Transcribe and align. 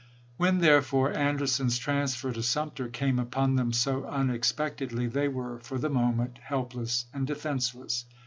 When, 0.37 0.61
therefore, 0.61 1.13
Anderson's 1.13 1.77
transfer 1.77 2.31
to 2.31 2.41
Sumter 2.41 2.87
came 2.89 3.19
upon 3.19 3.53
them 3.53 3.71
so 3.71 4.03
unexpectedly, 4.05 5.05
they 5.05 5.27
were 5.27 5.59
for 5.59 5.77
the 5.77 5.89
moment 5.91 6.39
helpless 6.41 7.05
and 7.13 7.27
defenseless. 7.27 8.05